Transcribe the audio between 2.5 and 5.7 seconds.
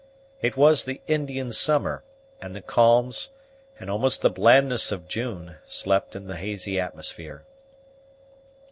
the calms, and almost the blandness of June,